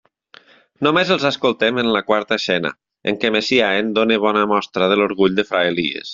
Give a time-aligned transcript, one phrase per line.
[0.85, 2.71] Només els escoltem en la quarta escena,
[3.13, 6.09] en què Messiaen dóna bona mostra de l'orgull de fra Elies.